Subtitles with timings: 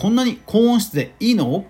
[0.00, 1.66] こんなに高音質でいいの？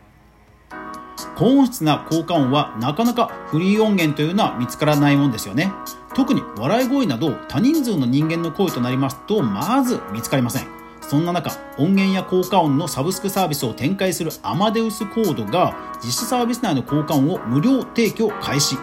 [1.37, 5.73] 高音質な効果音はなかなかフリー音源というのは見つからないもんですよね。
[6.15, 10.69] 特に笑い声など多人数の人間の声となりますとまず見つかりません。
[11.01, 18.77] そんな中、音源や効果音のサブスクサービスを展開するアマデウスコードが実施サービス内の効果音を無料提供開始。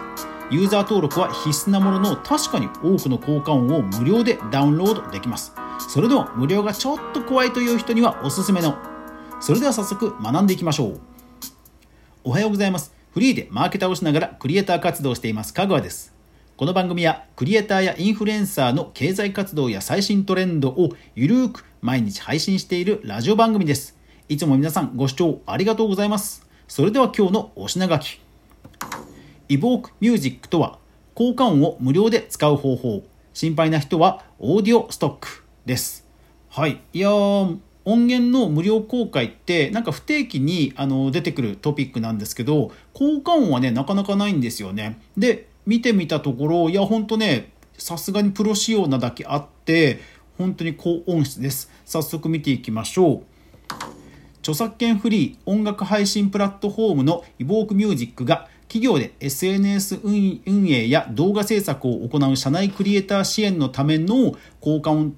[0.50, 5.54] ユーザー登録は必須なものの確かに多くの効果音を無料でダウンロードできます。
[5.88, 8.76] それでも無料がちょっと怖いという人にはおすすめの。
[9.40, 11.00] それでは早速学んでいきましょう。
[12.24, 12.92] おはようございます。
[13.12, 16.14] フリーでマーケターをしながらクリエイター活動をしています、かぐわです。
[16.56, 23.96] この番組はクリエイターやインフルエンサーの経済活動や最新トレンドをゆるーく毎日配信しているラジオ番組です。
[24.28, 26.46] いつも皆さんご視聴ありがとうございます。
[26.66, 28.20] それでは今日のお品書き。
[29.48, 30.78] イボークミュージックとは
[31.14, 36.06] 効果音を無料で使う方法心配な人はオーディオストックです
[36.50, 37.10] はいいや
[37.88, 45.00] 音源の無料公開ってなんか不定期にあの出てくるトピックなんですけど効果音はねなかなかないんですよね。
[45.16, 50.00] で見てみたところいやほんとねさすがにプロ仕様なだけあって
[50.36, 51.70] 本当に高音質です。
[51.86, 53.22] 早速見ていきましょう。
[54.40, 65.12] 著作権フリー音楽配信プラットフォームのイボークミュージックが企業で SNS 運営や動画制作を行う社内クリエイター支援のための交換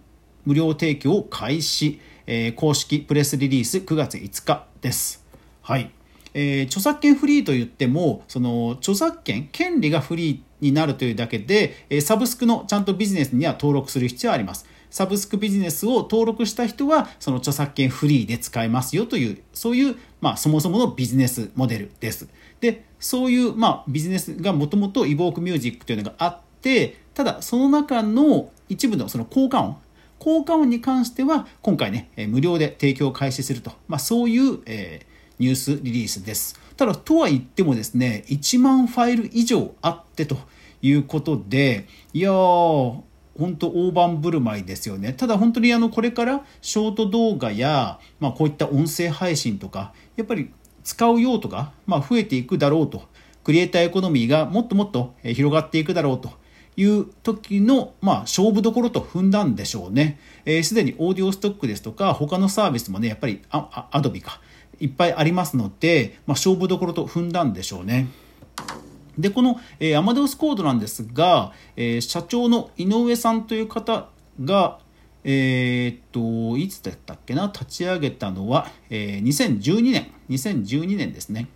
[0.45, 2.01] 無料提供を開始、
[2.33, 5.27] えー、公式プレスリリース9月5日です。
[5.63, 5.91] はい。
[6.33, 14.65] えー、著作権フリーといっても、その著作権、権利がフリーになるというだけで、えサブスクのちゃんとビジネスには登録する必要はあります。
[14.91, 22.29] サブスクビジネスを登録した人は、その著作権フリーで使えますよという、そういう、まあ、そもそものビジネスモデルです。
[22.61, 29.77] で、そういう、まあ、ビジネスがもともとイボークミュージックというのがあって、ただ、その中の一部のその効果音、
[30.21, 35.07] 効果音に関しては、今回ね、無料で提供を開始すると、まあ、そういう、え、
[35.39, 36.61] ニュースリリースです。
[36.77, 40.37] ただ、とは言ってもですね、1万ファイル以上あってと
[40.83, 43.01] いうことで、いやー、
[43.39, 45.15] 本当大盤振る舞いですよね。
[45.15, 50.51] ただ本当にあのこれからショート動画や、まあ、こういった音声配信とかやっぱり
[50.85, 53.05] 使う用途が、まあ、増えていくだろうと、
[53.43, 56.33] クリエイターエコノミーがもっともっと広がっていくだろうと
[56.81, 60.19] いう時の、まあ、勝負どころと踏んだんでしょうね。
[60.45, 64.41] す、えー、で、にオーディオストックですとか、他のサービスもね、やっぱりアアドビか、
[64.81, 68.09] いっぱいありますので、まあ、勝負どころと踏んだんでしょうね。
[69.19, 74.09] で、この、えー、アマデウスコードなんですが、えー、社長の井上さんという方
[74.43, 74.79] が、
[75.23, 81.49] えー、っと、いつだったっけな、立ち上げたのは、えー、2012年、2012年ですね。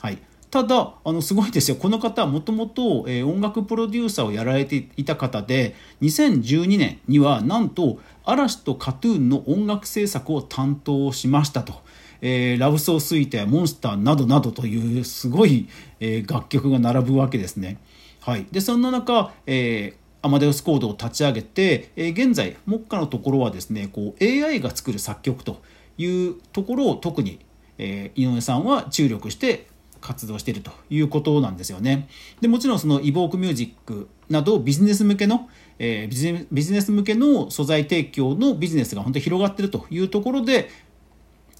[0.00, 0.18] はい。
[0.54, 1.76] ただ、あの、すごいですよ。
[1.76, 11.74] この方はもともと音楽プロデューサーをやられていた方で、2012年にはなんと嵐とカトゥーンの音楽制作を担当しましたと。
[12.20, 17.78] えー、ラブソースイートやモンスターなどなどというすごい、えー、楽曲が並ぶわけですね。
[18.20, 18.46] はい。
[18.52, 25.60] で、そんな中、えーアマデウスコードを立ち上げて、えー、現在目下のところはですねこう AI が作る作曲と
[25.98, 27.40] いうところを特に、
[27.76, 29.66] えー、井上さんは注力して
[30.04, 32.08] 活動しているということなんですよね。
[32.42, 35.48] でもちろんそのイボークミュージックなどビジネス向けの、
[35.78, 40.68] えー、ビジネス向けの素材提供のビジネスが本当に広がっているというところで、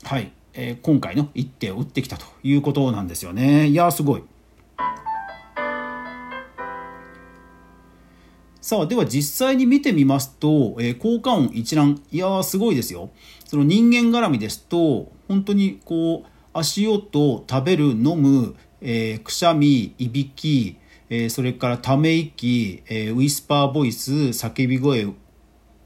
[0.02, 3.68] はい、えー、今回の一手を打ってきたということなんですよね。
[3.68, 4.22] いやすごい。
[8.60, 13.10] さあ、では実際に見てみますと、えー、効果音一覧、いやーすごいですよ。
[13.46, 20.76] その人間絡みですと、本当にこう、足音、食べる、飲む、えー、くしゃみ、いびき、
[21.10, 25.08] えー、それからため息、えー、ウィスパーボイス、叫び声、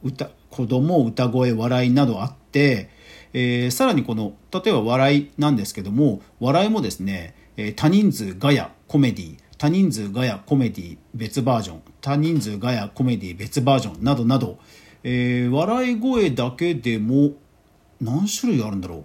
[0.02, 2.90] 歌、子供、歌声、笑いなどあって、
[3.32, 14.58] え、さらにこの、例えば笑いなんですけども、笑いもですね、え、多人数ガヤ、コメディ、多人数ガヤコメディ別バージョン多人数ガヤコメディ別バージョンなどなど、
[15.02, 17.32] え、笑い声だけでも
[18.00, 19.04] 何種類あるんだろう。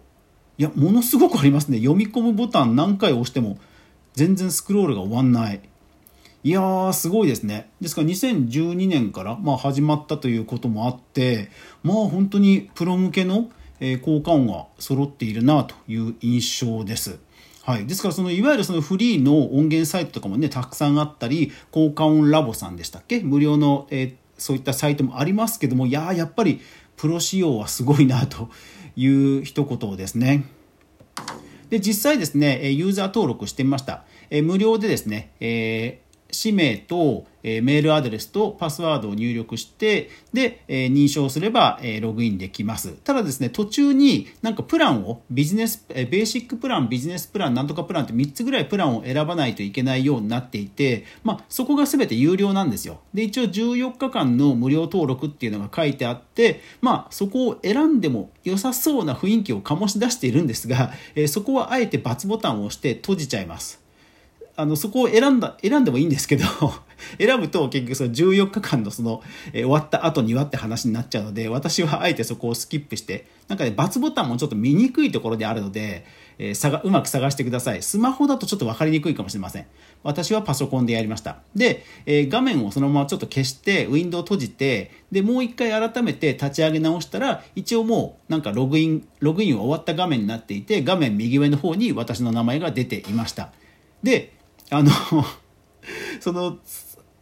[0.58, 1.80] いやものすごくありますね。
[1.80, 3.58] 読み込むボタン何回押しても
[4.14, 5.62] 全然スクロールが終わんない。
[6.44, 7.72] いやーすごいですね。
[7.82, 11.50] ですから2012年から、まあ、始まったということもあって
[11.84, 13.50] まあ本当にプロ向けの
[14.02, 17.20] 効果音が揃っているなという印象です。
[17.64, 23.22] はい、ですからそのいわゆるそのフリーの音源サイトとかもねたくさんあったり効果音ラボさんでしたっけ？
[23.22, 26.60] 無料の、えー、そういったサイトもありますけどもいややっぱり
[26.98, 28.50] プロ仕様はすごいなと
[28.96, 30.46] いう一言ですね。
[31.70, 34.04] で実際ですねユーザー登録してみました。
[34.30, 42.94] え無料でですね、えー、氏名とえメールアドレスとパスワードを入力してで、え認証すれば、えログインできます。
[43.04, 53.02] ただですね途中になんかプランをビジネス、えベーシックプランビジネスプランなんとかプランって3つぐらいプランを選ばないといけないようになっていて、まあ、そこが全て有料なんですよ。
[53.14, 63.83] で一応14日間の無料登録っていうのが書いてあってまあそこを選んでも良さそうな雰囲気を醸し出しているんですが、えそこはあえて×ボタンを押して閉じちゃいます。
[64.56, 66.46] あのそこを選んだ選んでもいいんですけど
[67.18, 76.06] 選ぶと結局その14日間のその、え終わった後にはって話になっちゃうので私はあえてそこをスキップしてなんかね×ボタンもちょっと見にくいところであるので、
[76.38, 77.82] えー、がうまく探してください。
[77.82, 79.66] スマホだとちょっと分かりにくいかもしれません。
[80.04, 81.38] 私はパソコンでやりました。
[81.56, 93.52] で、えー、画面をそのままちょっと消してウィンドウ閉じてでもう一回改めて立ち上げ直したら一応もうなんかログインログインは終わった画面になっていて画面右上の方に私の名前が出ていました。
[94.04, 94.34] で
[94.74, 94.92] あの
[96.20, 96.58] その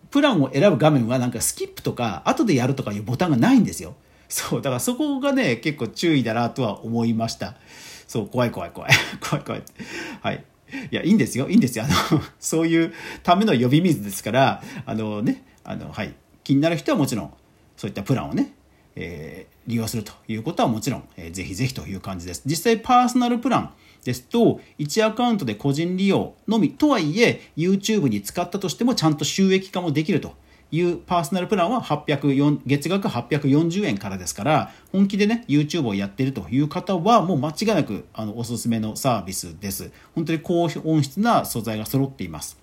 [0.09, 3.95] プランを選ぶ画面はなんかスキップとか後でやるとかいうボタンがないんですよ。
[4.27, 7.55] そう、だからそこがね、結構注意だなとは思いました。
[8.07, 8.91] そう、怖い怖い怖い。
[9.21, 9.63] 怖い怖い。
[10.21, 10.45] はい。
[10.91, 11.49] いや、いいんですよ。
[11.49, 11.85] いいんですよ。
[11.85, 12.93] あの、そういう
[13.23, 16.13] ための呼び水ですから、あのね、あの、はい。
[16.43, 17.33] 気になる人はもちろん、
[17.77, 18.53] そういったプランをね、
[18.95, 22.43] えー、利用するということはもちろん、えー、ぜひぜひという感じです。
[22.45, 23.73] 実際パーソナルプラン
[24.03, 30.33] ですと、1アカウントで個人利用のみとはいえ、YouTube に使ったとしてもちゃんと収益化もできると
[30.71, 39.91] いうパーソナルプランは804月額840円からですから、本気でね、YouTube をやっているという方は、もう間違いなくあのおすすめのサービスです。
[40.15, 42.57] 本当に高音質な素材が揃っています。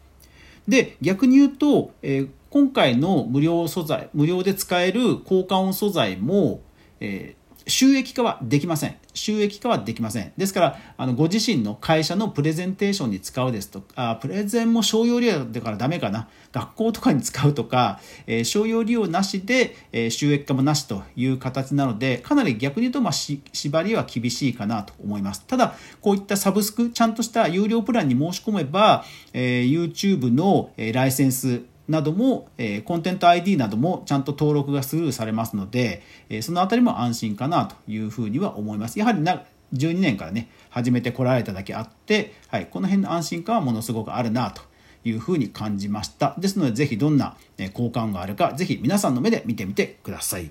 [0.66, 6.62] で、逆に言うと、えー、今回の無料素材、無料で使える効果音素材も、
[7.00, 8.96] えー収益化はできません。
[9.12, 10.32] 収益化はできません。
[10.36, 16.28] ですから、あのご自身の会社のプレゼンテーションに使うですとか、プレゼンも商用利用だからダメかな。
[16.50, 25.44] 学校とかに使うとか、えー、商用利用なしで、えー、収益化もなしという形なので、かなり逆に言うと、まあ、縛りは厳しいかなと思います。
[25.46, 29.04] ただ、こういったサブスク、ちゃんとした有料プランに申し込めば、
[29.34, 38.98] えー、YouTube の、えライセンス、なども、えー、コンテント ID などもちゃんと登録がスルーされますので、えー、そのあたりも安心かなというふうには思います。
[38.98, 39.42] やはりな
[39.74, 44.62] 12年からね、始めてこられただけあって、はい、この辺の安心感はものすごくあるなと
[45.04, 46.34] いうふうに感じました。
[46.38, 50.50] ですので、ぜひどんな交換があるか、ぜひ皆さんの目で見てみてください。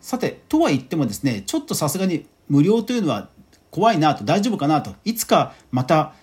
[0.00, 3.28] さて、とは言ってもですね、ちょっとさすがに無料というのは
[3.70, 6.14] 怖いなと、大丈夫かなと、いつかまた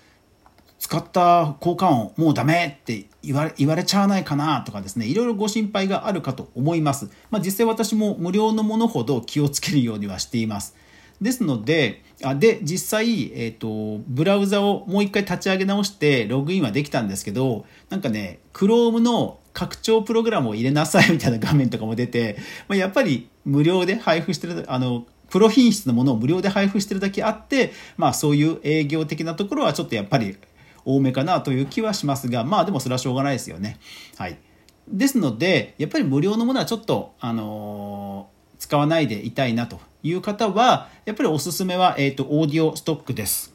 [0.80, 10.76] 使った交換音もうダメって言われ言われちゃわないかなとかですねいろいろご心配があるかと思います、まあ、実際私も無料のものほど気をつけるようにはしています。
[11.22, 22.38] ですのであで実際、えーと、ブラウザをもう一回立ち上げ直してログインはできたんですけどなんかね Chrome の拡張プログラムを入れなさいみたいな画面とかも出て、
[22.70, 30.38] まあ、やっぱり無料で配布してるあのプロ品質のものを無料で配布してるだけあって、まあそういう営業的なところはちょっとやっぱり
[30.96, 33.80] 多めかなという気はしますが、まあでもそれはしょうがないですよね。
[34.18, 34.38] はい。
[34.88, 43.54] ですので、やっぱり無料のものはちょっと、あのー、使わないでいたいなという方は、やっぱりおすすめは、えっ、ー、と、オーディオストックです。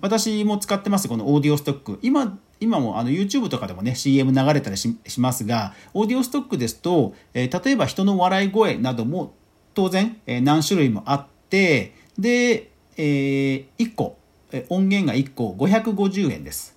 [0.00, 1.98] 私も使ってます、このオーディオストック。
[2.02, 9.34] 今、今もあの YouTube とかでもね CM 流れたりしますがオーディオストックですと、えー、例えば人の笑い声なども
[9.72, 14.18] 当然、え、何種類もあってで、えー、1個
[14.68, 16.76] 音源が1個550円です。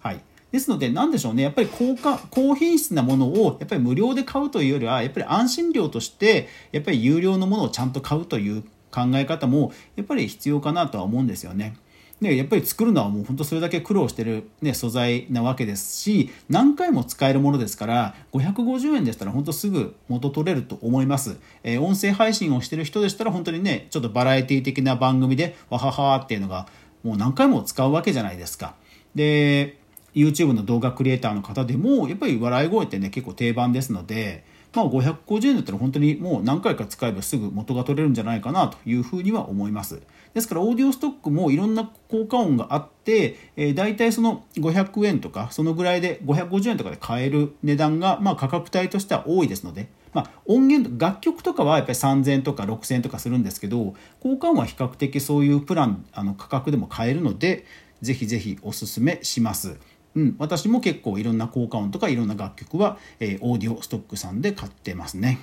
[0.00, 0.20] はい。
[0.50, 1.42] ですので、何でしょうね。
[1.42, 11.76] やっぱり高価、高品質なものをやっぱり無料で買うというよりは、やっぱり安心料として、やっぱり有料のものをちゃんと買うという考え方も、やっぱり必要かなとは思うんですよね。
[12.20, 26.66] でやっぱり作るのはもう本当それだけ苦労してる、ね、素材なわけですし何回も使えるものですから550円でしたら本当すぐ元取れると思います、えー、音声配信をしてる人でしたら本当にねちょっとバラエティ的な番組でわははーっていうのが
[27.02, 28.74] もう何回も使うわけじゃないですか。
[29.14, 29.78] で
[30.14, 34.44] YouTube の動画クリエイターの方でもやっぱり笑い声ってね結構定番ですので、
[34.74, 40.02] まあ、550円だったら本当にもう何回か使えばすぐ元が取れるんじゃないかなというふうには思います。
[40.34, 57.64] ですからオーディオストックもいろんな効果音があって、えー、大体その500円とかそのぐらいで550円とかで買える値段が、まあ、価格帯としては多いですので、まあ、音源楽曲とかはやっぱり3000円とか6000円とかするんですけど交換は比較的そういうプランあの価格でも買えるので
[58.02, 59.76] ぜひぜひおすすめします。
[60.14, 65.38] うん、私も結構いろんな効果音とかいろんな楽曲は、えー、オーディオストックさんで買ってますね。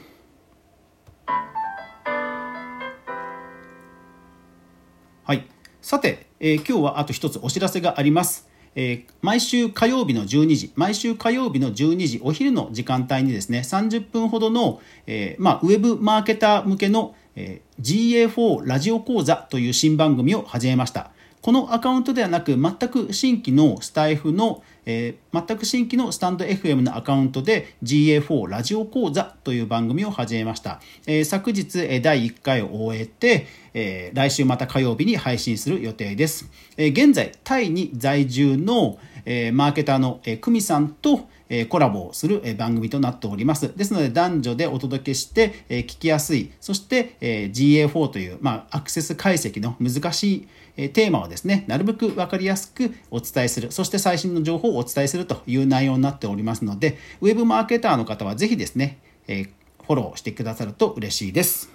[5.23, 5.47] はい。
[5.81, 8.49] さて、えー、今日はあと一つお知らせがあります。
[8.75, 21.11] えー、毎週火曜日の12時、毎週火曜日の12時、お昼の時間帯にですね、30分ほどの、えー、まあ、ウェブマーケター向けの、えー、GA4 ラジオ講座という新番組を始めました。
[21.45, 30.81] このアカウントではなく、全く新規のスタイフの、えー、全く新規のスタンド FM のアカウントで GA4 ラジオ講座という番組を始めました。
[31.05, 36.49] えー、昨日、え第1回を終えて、えー、来週また火曜日に配信する予定です。
[36.77, 38.97] え現在、タイに在住の、
[39.27, 43.77] えマーケターの、え久美さんと、えコラボをする、え番組となっております。
[43.77, 61.69] ですので男女でお届けして、え聞きやすい、そして、え GA4 という、まあ、アクセス解析の難しい、えテーマをですね、なるべく分かりやすくお伝えする、そして最新の情報をお伝えするという内容になっておりますので、ウェブマーケターの方はぜひですね、えフォローしてくださると嬉しいです。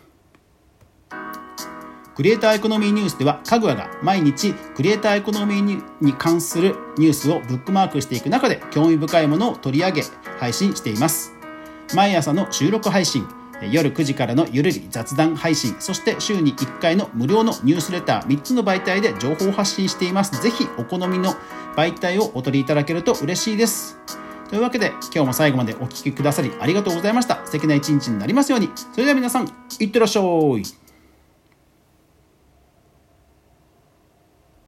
[2.15, 10.03] クリエイターエコノミーニュースでは、かぐわが毎日クリエイターエコノミーに関するニュースをブックマークしていく中で興味深いものを取り上げ
[10.39, 11.33] 配信しています。
[11.95, 13.27] 毎朝の収録配信、
[13.69, 20.43] 夜9時からのゆるり雑談配信、そして週に1回の無料のニュースレター3つの媒体で情報発信しています。
[20.43, 21.35] ぜひお好みの
[21.77, 23.99] 媒体をお取りいただけると嬉しいです。
[24.49, 27.45] というわけで今日も最後までお聴きくださりありがとうございました。
[27.45, 28.71] 素敵な一日になりますように。
[28.93, 29.49] それでは皆さん、
[29.79, 30.80] いってらっしゃい。